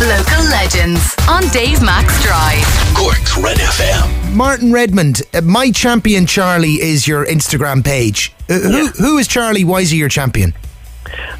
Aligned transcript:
Local 0.00 0.42
legends 0.44 1.14
on 1.28 1.42
Dave 1.48 1.82
Max 1.82 2.22
Drive. 2.22 2.64
Cork's 2.96 3.36
Red 3.36 3.58
FM. 3.58 4.34
Martin 4.34 4.72
Redmond, 4.72 5.20
uh, 5.34 5.42
my 5.42 5.70
champion 5.70 6.24
Charlie 6.24 6.80
is 6.80 7.06
your 7.06 7.26
Instagram 7.26 7.84
page. 7.84 8.32
Uh, 8.48 8.60
who, 8.60 8.86
who 8.86 9.18
is 9.18 9.28
Charlie? 9.28 9.62
Why 9.62 9.80
is 9.80 9.90
he 9.90 9.98
your 9.98 10.08
champion? 10.08 10.54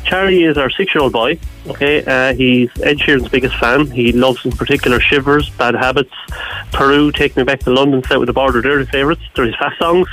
Charlie 0.05 0.45
is 0.45 0.59
our 0.59 0.69
six-year-old 0.69 1.11
boy. 1.11 1.39
Okay, 1.69 2.05
uh, 2.05 2.35
he's 2.35 2.69
Ed 2.83 2.99
Sheeran's 2.99 3.31
biggest 3.31 3.57
fan. 3.57 3.91
He 3.91 4.13
loves, 4.13 4.45
in 4.45 4.53
particular, 4.53 5.01
Shivers, 5.01 5.49
Bad 5.51 5.75
Habits, 5.75 6.13
Peru, 6.71 7.13
Take 7.13 7.39
Me 7.39 7.45
Back 7.45 7.61
to 7.61 7.71
London, 7.71 8.05
Set 8.05 8.19
with 8.19 8.27
the 8.27 8.35
Border. 8.35 8.61
They're 8.61 8.81
his 8.81 8.91
favourites. 8.91 9.23
They're 9.35 9.47
his 9.47 9.57
fast 9.57 9.79
songs. 9.79 10.07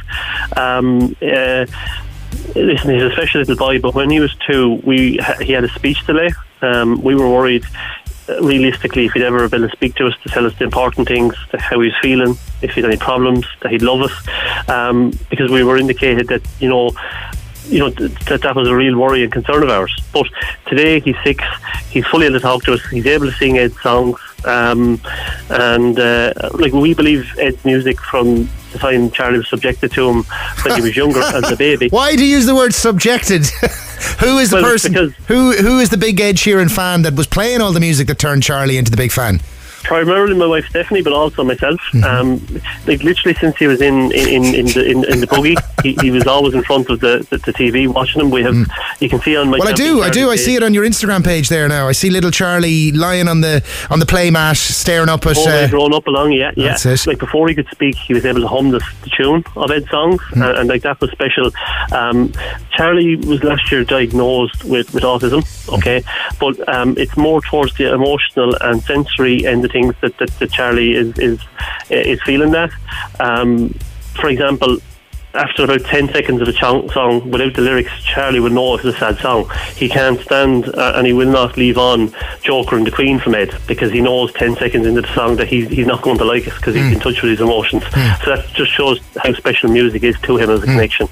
Um, 0.56 1.18
uh, 1.22 1.66
listen, 2.56 2.94
he's 2.94 3.04
a 3.04 3.12
special 3.12 3.42
little 3.42 3.58
boy. 3.58 3.82
But 3.82 3.94
when 3.94 4.10
he 4.10 4.22
was 4.22 4.34
two, 4.48 4.80
we 4.86 5.20
he 5.42 5.52
had 5.52 5.66
a 5.66 5.70
speech 5.70 6.06
delay. 6.06 6.30
Um, 6.62 7.02
we 7.02 7.14
were 7.14 7.30
worried. 7.30 7.66
Realistically, 8.42 9.06
if 9.06 9.14
he'd 9.14 9.24
ever 9.24 9.48
been 9.48 9.62
to 9.62 9.70
speak 9.70 9.96
to 9.96 10.08
us 10.08 10.14
to 10.24 10.30
tell 10.30 10.46
us 10.46 10.58
the 10.58 10.66
important 10.66 11.08
things, 11.08 11.34
how 11.54 11.80
he 11.80 11.88
was 11.88 11.96
feeling, 12.02 12.38
if 12.62 12.72
he 12.72 12.82
had 12.82 12.90
any 12.90 12.98
problems, 12.98 13.46
that 13.62 13.72
he'd 13.72 13.82
love 13.82 14.02
us, 14.02 14.70
um, 14.70 15.12
because 15.30 15.50
we 15.50 15.64
were 15.64 15.78
indicated 15.78 16.28
that 16.28 16.42
you 16.60 16.68
know 16.68 16.92
you 17.70 17.80
know 17.80 17.90
that 17.90 18.42
that 18.42 18.56
was 18.56 18.68
a 18.68 18.76
real 18.76 18.98
worry 18.98 19.24
and 19.24 19.32
concern 19.32 19.64
of 19.64 19.70
ours. 19.70 19.94
But 20.12 20.28
today 20.68 21.00
he's 21.00 21.16
six, 21.24 21.44
he's 21.90 22.06
fully 22.08 22.26
able 22.26 22.38
to 22.38 22.42
talk 22.42 22.64
to 22.64 22.74
us. 22.74 22.86
He's 22.88 23.06
able 23.06 23.28
to 23.28 23.38
sing 23.38 23.58
Ed's 23.58 23.80
songs, 23.82 24.20
um, 24.46 25.02
and 25.50 26.00
uh, 26.00 26.34
like 26.54 26.74
we 26.74 26.94
believe 26.94 27.38
Ed's 27.40 27.64
music 27.66 28.00
from 28.02 28.50
the 28.72 28.80
time 28.80 29.12
Charlie 29.12 29.40
was 29.40 29.50
subjected 29.50 29.92
to 29.94 30.10
him 30.10 30.24
when 30.64 30.76
he 30.76 30.82
was 30.82 30.96
younger 30.96 31.22
as 31.22 31.52
a 31.52 31.56
baby. 31.56 31.88
Why 31.92 32.16
do 32.16 32.26
you 32.26 32.36
use 32.36 32.46
the 32.46 32.56
word 32.56 32.74
subjected? 32.74 33.46
who 34.20 34.38
is 34.40 34.50
the 34.50 34.58
Well, 34.58 34.66
person? 34.66 34.94
Who 35.28 35.52
who 35.54 35.80
is 35.80 35.90
the 35.90 35.98
big 35.98 36.20
Ed 36.20 36.36
Sheeran 36.36 36.70
fan 36.72 37.02
that 37.04 37.14
was 37.16 37.28
playing 37.28 37.62
all 37.62 37.72
the 37.72 37.80
music 37.80 38.08
that 38.08 38.20
turned 38.20 38.44
Charlie 38.44 38.78
into 38.78 38.92
the 38.92 38.98
big 38.98 39.12
fan? 39.12 39.42
Primarily 39.88 40.36
my 40.36 40.46
wife 40.46 40.66
Stephanie, 40.70 41.02
but 41.02 41.14
also 41.14 41.44
myself. 41.44 41.80
Um, 42.04 42.40
like 42.86 43.02
literally 43.04 43.34
since 43.36 43.58
he 43.58 43.68
was 43.68 43.82
in 43.82 44.12
in, 44.12 44.28
in, 44.28 44.44
in 44.56 44.66
the 44.68 44.86
in, 44.86 45.12
in 45.12 45.20
the 45.22 45.28
buggy, 45.28 45.56
he, 45.84 45.98
he 46.02 46.12
was 46.12 46.28
always 46.28 46.54
in 46.54 46.64
front 46.64 46.90
of 46.90 47.00
the, 47.00 47.26
the, 47.30 47.38
the 47.38 47.54
TV 47.54 47.88
watching 47.88 48.22
him. 48.22 48.30
We 48.30 48.44
have 48.44 48.56
you 49.00 49.10
can 49.10 49.20
see 49.22 49.36
on 49.36 49.50
my 49.50 49.58
Well, 49.60 49.68
I 49.68 49.74
do, 49.74 50.02
I 50.02 50.10
do. 50.10 50.30
I 50.30 50.36
see 50.36 50.56
it 50.56 50.64
on 50.64 50.74
your 50.74 50.86
Instagram 50.86 51.24
page 51.24 51.50
there 51.50 51.68
now. 51.68 51.88
I 51.88 51.94
see 51.94 52.10
little 52.10 52.32
Charlie 52.32 52.92
lying 52.92 53.28
on 53.28 53.42
the 53.42 53.64
on 53.90 54.00
the 54.00 54.06
play 54.06 54.30
mat, 54.30 54.58
staring 54.58 55.10
up 55.10 55.26
at. 55.26 55.38
Uh, 55.38 55.68
grown 55.70 55.94
up 55.94 56.08
along, 56.08 56.32
yeah, 56.34 56.52
yeah. 56.56 56.70
That's 56.70 56.86
it. 56.86 57.08
Like 57.08 57.20
before 57.20 57.48
he 57.48 57.56
could 57.56 57.68
speak, 57.70 57.96
he 57.96 58.14
was 58.14 58.26
able 58.26 58.42
to 58.42 58.48
hum 58.48 58.72
the, 58.72 58.80
the 59.04 59.10
tune 59.10 59.44
of 59.56 59.72
Ed's 59.72 59.90
songs, 59.90 60.22
Hmm. 60.34 60.42
and, 60.42 60.58
and 60.60 60.70
like 60.70 60.82
that 60.84 61.00
was 61.00 61.12
special. 61.12 61.52
Um, 61.92 62.32
Charlie 62.76 63.16
was 63.16 63.44
last 63.44 63.72
year 63.72 63.84
diagnosed 63.84 64.64
with, 64.66 64.94
with 64.94 65.04
autism, 65.04 65.42
okay, 65.78 66.04
but 66.40 66.68
um, 66.68 66.96
it's 66.98 67.16
more 67.18 67.42
towards 67.42 67.74
the 67.76 67.94
emotional 67.94 68.56
and 68.62 68.82
sensory 68.84 69.46
end 69.46 69.64
of 69.66 69.72
things 69.78 69.96
that, 70.02 70.18
that, 70.18 70.32
that 70.40 70.52
Charlie 70.52 70.94
is 71.02 71.18
is 71.20 71.40
is 71.90 72.22
feeling 72.24 72.52
that. 72.52 72.72
Um, 73.20 73.70
for 74.20 74.30
example. 74.30 74.78
After 75.34 75.66
about 75.66 75.82
10 75.82 76.08
seconds 76.14 76.42
of 76.42 76.48
a 76.48 76.52
chong- 76.54 76.90
song 76.90 77.30
without 77.30 77.54
the 77.54 77.62
lyrics, 77.62 77.92
Charlie 78.04 78.40
will 78.40 78.50
know 78.50 78.74
it's 78.74 78.86
a 78.86 78.94
sad 78.94 79.20
song. 79.20 79.48
He 79.76 79.88
can't 79.88 80.20
stand 80.22 80.66
uh, 80.70 80.94
and 80.96 81.06
he 81.06 81.14
will 81.14 81.30
not 81.30 81.58
leave 81.58 81.78
on 81.78 82.12
Joker 82.42 82.76
and 82.76 82.88
the 82.88 82.92
Queen 82.92 83.20
from 83.20 83.36
it 83.36 83.54
because 83.68 83.92
he 83.92 84.02
knows 84.02 84.34
10 84.34 84.56
seconds 84.56 84.88
into 84.88 85.02
the 85.02 85.14
song 85.14 85.36
that 85.36 85.48
he's, 85.48 85.68
he's 85.70 85.86
not 85.86 86.02
going 86.02 86.18
to 86.18 86.26
like 86.26 86.48
it 86.48 86.56
because 86.56 86.74
he's 86.74 86.92
in 86.92 87.00
touch 87.00 87.22
with 87.22 87.30
his 87.30 87.42
emotions. 87.42 87.84
So 88.24 88.36
that 88.36 88.48
just 88.56 88.72
shows 88.72 89.00
how 89.18 89.32
special 89.34 89.70
music 89.70 90.02
is 90.02 90.18
to 90.22 90.38
him 90.38 90.50
as 90.50 90.64
a 90.64 90.66
connection. 90.66 91.08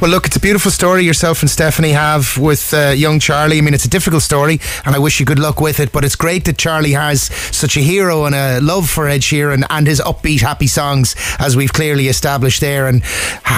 Well, 0.00 0.12
look, 0.12 0.26
it's 0.26 0.36
a 0.36 0.40
beautiful 0.40 0.70
story 0.70 1.02
yourself 1.02 1.40
and 1.40 1.50
Stephanie 1.50 1.90
have 1.90 2.38
with 2.38 2.72
uh, 2.72 2.90
young 2.90 3.18
Charlie. 3.18 3.58
I 3.58 3.62
mean, 3.62 3.74
it's 3.74 3.84
a 3.84 3.90
difficult 3.90 4.22
story, 4.22 4.60
and 4.84 4.94
I 4.94 5.00
wish 5.00 5.18
you 5.18 5.26
good 5.26 5.40
luck 5.40 5.60
with 5.60 5.80
it. 5.80 5.90
But 5.90 6.04
it's 6.04 6.14
great 6.14 6.44
that 6.44 6.56
Charlie 6.56 6.92
has 6.92 7.22
such 7.22 7.76
a 7.76 7.80
hero 7.80 8.24
and 8.24 8.32
a 8.32 8.60
love 8.60 8.88
for 8.88 9.08
Ed 9.08 9.22
Sheeran 9.22 9.64
and 9.68 9.88
his 9.88 10.00
upbeat, 10.00 10.40
happy 10.40 10.68
songs, 10.68 11.16
as 11.40 11.56
we've 11.56 11.72
clearly 11.72 12.06
established 12.06 12.60
there. 12.60 12.86
And 12.86 13.02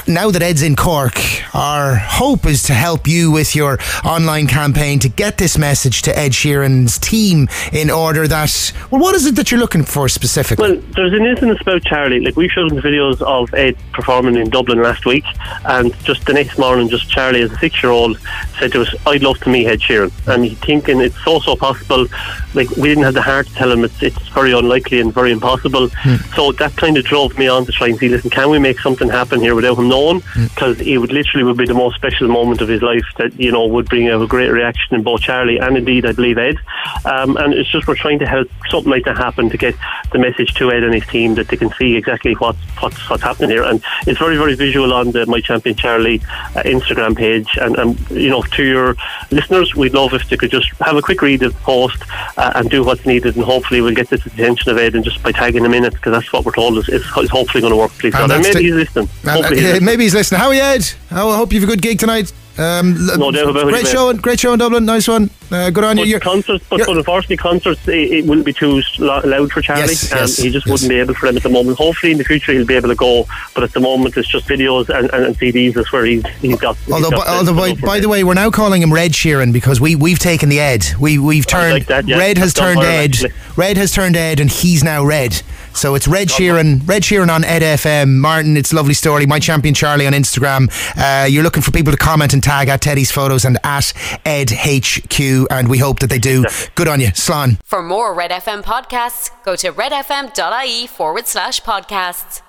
now 0.09 0.31
that 0.31 0.41
Ed's 0.41 0.63
in 0.63 0.77
Cork, 0.77 1.13
our 1.55 1.97
hope 1.97 2.47
is 2.47 2.63
to 2.65 2.73
help 2.73 3.07
you 3.07 3.31
with 3.31 3.55
your 3.55 3.79
online 4.03 4.47
campaign 4.47 4.99
to 5.01 5.11
get 5.11 5.37
this 5.37 5.59
message 5.59 6.01
to 6.03 6.19
Ed 6.19 6.33
Sheeran's 6.33 6.99
team 6.99 7.49
in 7.71 7.91
order 7.91 8.27
that. 8.27 8.73
Well, 8.91 9.03
what 9.03 9.15
is 9.15 9.27
it 9.27 9.37
that 9.37 9.51
you're 9.51 9.61
looking 9.61 9.85
for 9.85 10.09
specifically? 10.09 10.71
Well, 10.71 10.83
there's 10.97 11.13
an 11.13 11.27
instance 11.27 11.61
about 11.61 11.83
Charlie. 11.83 12.21
Like 12.21 12.37
we 12.37 12.49
showed 12.49 12.73
videos 12.73 13.21
of 13.21 13.53
Ed 13.53 13.77
performing 13.93 14.37
in 14.37 14.49
Dublin 14.49 14.83
last 14.83 15.05
week, 15.05 15.25
and 15.67 15.95
just 16.03 16.30
the 16.31 16.35
next 16.35 16.59
morning, 16.59 16.89
just 16.89 17.11
Charlie, 17.11 17.43
as 17.43 17.51
a 17.51 17.59
six-year-old, 17.59 18.17
said 18.59 18.71
to 18.73 18.83
us, 18.83 18.95
"I'd 19.05 19.23
love 19.23 19.39
to 19.41 19.49
meet 19.49 19.67
Ed 19.67 19.81
Sheeran." 19.81 20.13
And 20.29 20.45
he's 20.45 20.59
thinking 20.59 21.01
it's 21.01 21.19
so 21.25 21.41
so 21.41 21.57
possible. 21.57 22.07
Like 22.55 22.71
we 22.77 22.89
didn't 22.89 23.03
have 23.05 23.15
the 23.15 23.23
heart 23.23 23.49
to 23.49 23.55
tell 23.55 23.71
him 23.73 23.85
it's 23.85 24.01
it's 24.01 24.29
very 24.29 24.53
unlikely 24.53 25.01
and 25.01 25.13
very 25.13 25.33
impossible. 25.33 25.89
So 26.37 26.53
that 26.53 26.77
kind 26.77 26.97
of 26.97 27.05
drove 27.05 27.37
me 27.37 27.49
on 27.49 27.67
to 27.67 27.73
try 27.73 27.89
and 27.89 27.99
see, 27.99 28.09
listen, 28.09 28.31
can 28.31 28.49
we 28.49 28.59
make 28.61 28.79
something 28.79 29.09
happen 29.09 29.41
here 29.41 29.55
without 29.57 29.79
him 29.79 29.89
knowing? 29.89 30.23
Because 30.55 30.81
it 30.81 30.99
would 30.99 31.13
literally 31.13 31.45
would 31.45 31.57
be 31.57 31.67
the 31.67 31.75
most 31.75 31.97
special 31.97 32.29
moment 32.29 32.61
of 32.61 32.69
his 32.69 32.83
life 32.83 33.09
that 33.19 33.39
you 33.39 33.51
know 33.51 33.67
would 33.67 33.89
bring 33.89 34.09
out 34.09 34.23
a 34.23 34.27
great 34.27 34.51
reaction 34.51 34.95
in 34.95 35.03
both 35.03 35.23
Charlie 35.23 35.59
and 35.59 35.77
indeed 35.77 36.07
I 36.07 36.13
believe 36.13 36.39
Ed. 36.39 36.57
Um, 37.05 37.37
and 37.37 37.55
it's 37.55 37.71
just 37.71 37.89
we're 37.89 37.97
trying 37.97 38.21
to 38.21 38.27
help 38.27 38.49
something 38.71 38.91
like 38.91 39.05
that 39.05 39.17
happen 39.17 39.51
to 39.51 39.57
get 39.57 39.75
the 40.13 40.19
message 40.19 40.55
to 40.55 40.71
Ed 40.71 40.85
and 40.85 40.95
his 40.95 41.07
team 41.07 41.35
that 41.35 41.49
they 41.49 41.57
can 41.57 41.73
see 41.73 41.97
exactly 41.97 42.35
what's 42.35 42.63
what's, 42.81 43.11
what's 43.11 43.23
happening 43.23 43.51
here. 43.51 43.65
And 43.65 43.83
it's 44.07 44.19
very 44.19 44.37
very 44.37 44.55
visual 44.55 44.93
on 44.93 45.11
the 45.11 45.27
My 45.27 45.41
Champion 45.41 45.75
Charlie 45.75 46.20
uh, 46.57 46.63
Instagram 46.65 47.17
page. 47.17 47.49
And, 47.61 47.77
and 47.77 48.11
you 48.11 48.29
know 48.29 48.43
to 48.43 48.65
your 48.65 48.97
listeners, 49.31 49.75
we'd 49.75 49.95
love 49.95 50.13
if 50.15 50.29
they 50.29 50.37
could 50.37 50.51
just 50.51 50.69
have 50.81 50.97
a 50.97 51.03
quick 51.03 51.21
read 51.23 51.43
of 51.43 51.53
the 51.55 51.61
post 51.61 52.03
uh, 52.37 52.53
and 52.55 52.71
do 52.71 52.83
what's 52.85 53.05
needed, 53.07 53.37
and 53.37 53.45
hopefully 53.45 53.81
we'll 53.81 53.95
get 53.95 54.09
this 54.11 54.25
attention 54.27 54.71
of 54.71 54.79
Ed 54.79 54.95
and 54.95 55.05
just 55.05 55.23
by 55.23 55.33
tagging 55.33 55.65
him 55.65 55.75
in 55.75 55.85
it 55.85 55.93
because 55.95 56.13
that's 56.13 56.33
what 56.33 56.45
we're 56.45 56.53
told 56.53 56.79
is, 56.79 56.89
is, 56.89 57.03
is 57.19 57.31
hopefully 57.31 57.61
going 57.61 57.73
to 57.73 57.77
work. 57.77 57.91
Please 57.93 58.15
And 58.15 58.31
and 58.33 58.43
maybe 58.43 58.55
the- 58.55 58.61
he's 58.63 58.75
listening. 58.75 59.09
And, 59.23 59.31
Hopefully 59.31 59.57
he's 59.57 59.65
uh, 59.65 59.69
listening. 59.73 59.85
maybe 59.87 60.03
he's 60.05 60.15
listening. 60.15 60.41
How 60.41 60.49
are 60.49 60.55
you, 60.55 60.63
Ed? 60.63 60.91
I 61.11 61.15
hope 61.37 61.53
you 61.53 61.61
have 61.61 61.69
a 61.69 61.73
good 61.73 61.83
gig 61.83 61.99
tonight. 61.99 62.33
Um, 62.59 62.95
No 63.19 63.31
doubt 63.31 63.49
about 63.51 63.69
it, 63.69 63.71
Great 63.71 63.85
mate. 63.85 63.91
show, 63.93 64.13
great 64.15 64.41
show 64.41 64.53
in 64.53 64.59
Dublin. 64.59 64.85
Nice 64.85 65.09
one. 65.09 65.31
Uh, 65.51 65.71
good 65.71 65.85
on 65.85 65.97
you. 65.97 66.03
But 66.05 66.09
You're- 66.09 66.21
concerts, 66.21 66.65
but, 66.69 66.79
you're- 66.79 66.87
but 66.93 66.99
unfortunately, 66.99 67.37
concerts 67.37 67.87
it, 67.89 67.95
it 68.13 68.25
wouldn't 68.27 68.47
be 68.47 68.53
too 68.53 68.81
loud 68.99 69.51
for 69.53 69.61
Charlie. 69.61 69.83
Yes, 69.83 70.13
um, 70.13 70.19
yes, 70.21 70.37
he 70.37 70.51
just 70.51 70.67
yes. 70.67 70.73
wouldn't 70.73 70.89
be 70.89 70.97
able 71.01 71.15
for 71.15 71.27
them 71.27 71.37
at 71.37 71.43
the 71.43 71.49
moment. 71.49 71.77
Hopefully, 71.79 72.13
in 72.13 72.19
the 72.19 72.25
future, 72.25 72.53
he'll 72.53 72.67
be 72.67 72.77
able 72.77 72.89
to 72.89 72.95
go. 72.95 73.27
But 73.55 73.65
at 73.65 73.73
the 73.73 73.81
moment, 73.81 74.17
it's 74.17 74.29
just 74.29 74.47
videos 74.47 74.89
and, 74.89 75.11
and, 75.13 75.25
and 75.27 75.37
CDs. 75.37 75.75
That's 75.75 75.93
where 75.93 76.05
he's 76.05 76.25
he's 76.41 76.59
got. 76.59 76.77
he's 76.77 76.93
Although, 76.93 77.11
got 77.11 77.27
by, 77.27 77.33
the- 77.33 77.39
although 77.51 77.75
by, 77.75 77.81
by 77.81 78.01
the 78.01 78.09
way, 78.09 78.23
we're 78.25 78.35
now 78.35 78.51
calling 78.51 78.83
him 78.83 78.93
Red 78.93 79.13
Sheeran 79.13 79.53
because 79.53 79.81
we 79.81 79.97
we've 79.97 80.19
taken 80.19 80.49
the 80.49 80.61
Ed. 80.61 80.87
We 81.01 81.19
we've 81.19 81.47
turned 81.47 81.75
like 81.75 81.87
that, 81.87 82.07
yeah. 82.07 82.19
Red 82.19 82.39
has 82.39 82.55
That's 82.55 82.67
turned 82.75 82.81
Ed. 82.87 83.11
actually. 83.11 83.33
Red 83.57 83.77
has 83.77 83.93
turned 83.93 84.17
Ed, 84.17 84.41
and 84.41 84.51
he's 84.51 84.85
now 84.85 85.05
Red. 85.05 85.43
So 85.73 85.95
it's 85.95 86.09
Red 86.09 86.29
Sheeran, 86.29 86.87
Red 86.89 87.03
Sheeran 87.03 87.33
on 87.33 87.45
Ed 87.45 87.63
FM. 87.63 88.17
Martin, 88.17 88.57
it's 88.57 88.73
a 88.73 88.77
lovely 88.77 88.93
story. 88.95 89.25
My 89.25 89.39
champion 89.39 89.73
Charlie 89.73 90.05
on 90.07 90.13
Instagram. 90.13 90.69
Uh, 90.97 91.27
you're 91.27 91.45
looking 91.45 91.63
for 91.63 91.71
people 91.71 91.93
to 91.93 91.97
comment 91.97 92.33
and 92.35 92.43
tag 92.43 92.69
at 92.69 92.81
Teddy's 92.81 93.13
photos 93.13 93.45
and 93.45 93.57
at 93.63 93.93
Ed 94.25 94.51
HQ, 94.51 95.40
and 95.51 95.69
we 95.69 95.79
hope 95.79 96.01
that 96.01 96.11
they 96.11 96.19
do. 96.19 96.45
Good 96.75 96.89
on 96.89 97.01
you, 97.01 97.09
Slán. 97.09 97.59
For 97.65 97.83
more 97.83 98.15
Red 98.15 98.31
FM 98.31 98.63
podcasts, 98.63 99.31
go 99.45 99.57
to 99.57 99.73
redfm.ie 99.73 100.87
forward 100.87 101.27
slash 101.27 101.61
podcasts. 101.63 102.43